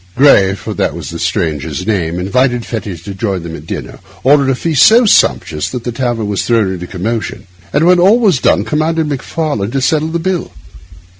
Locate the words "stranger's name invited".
1.19-2.65